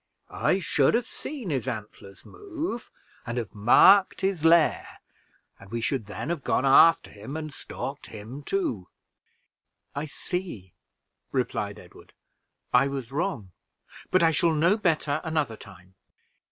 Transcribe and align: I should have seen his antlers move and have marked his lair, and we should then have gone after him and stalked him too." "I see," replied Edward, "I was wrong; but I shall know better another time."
I 0.33 0.57
should 0.57 0.95
have 0.95 1.05
seen 1.07 1.51
his 1.51 1.67
antlers 1.67 2.25
move 2.25 2.89
and 3.23 3.37
have 3.37 3.53
marked 3.53 4.21
his 4.21 4.43
lair, 4.43 4.97
and 5.59 5.69
we 5.69 5.79
should 5.79 6.07
then 6.07 6.29
have 6.29 6.43
gone 6.43 6.65
after 6.65 7.11
him 7.11 7.37
and 7.37 7.53
stalked 7.53 8.07
him 8.07 8.41
too." 8.41 8.87
"I 9.93 10.05
see," 10.05 10.73
replied 11.31 11.77
Edward, 11.77 12.13
"I 12.73 12.87
was 12.87 13.11
wrong; 13.11 13.51
but 14.09 14.23
I 14.23 14.31
shall 14.31 14.53
know 14.53 14.75
better 14.75 15.21
another 15.23 15.55
time." 15.55 15.93